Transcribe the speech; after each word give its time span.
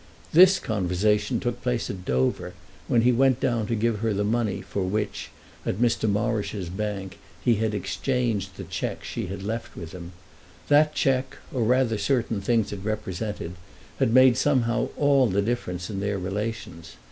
This 0.33 0.57
conversation 0.57 1.39
took 1.39 1.61
place 1.61 1.87
at 1.87 2.05
Dover, 2.05 2.55
when 2.87 3.03
he 3.03 3.11
went 3.11 3.39
down 3.39 3.67
to 3.67 3.75
give 3.75 3.99
her 3.99 4.15
the 4.15 4.23
money 4.23 4.59
for 4.59 4.81
which, 4.81 5.29
at 5.63 5.75
Mr. 5.77 6.09
Morrish's 6.09 6.69
bank, 6.69 7.19
he 7.45 7.57
had 7.57 7.75
exchanged 7.75 8.57
the 8.57 8.63
cheque 8.63 9.03
she 9.03 9.27
had 9.27 9.43
left 9.43 9.77
with 9.77 9.91
him. 9.91 10.13
That 10.69 10.95
cheque, 10.95 11.37
or 11.53 11.61
rather 11.65 11.99
certain 11.99 12.41
things 12.41 12.73
it 12.73 12.79
represented, 12.81 13.51
had 13.99 14.11
made 14.11 14.37
somehow 14.37 14.87
all 14.97 15.27
the 15.27 15.39
difference 15.43 15.87
in 15.91 15.99
their 15.99 16.17
relations. 16.17 16.95